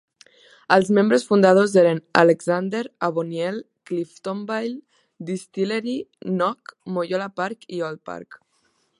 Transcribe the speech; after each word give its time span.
Els 0.75 0.87
membres 0.97 1.25
fundadors 1.31 1.73
eren: 1.81 1.99
Alexander, 2.21 2.79
Avoniel, 3.07 3.59
Cliftonville, 3.89 5.01
Distillery, 5.27 5.97
Knock, 6.31 6.73
Moyola 6.97 7.29
Park 7.41 7.69
i 7.81 7.83
Oldpark. 7.89 8.39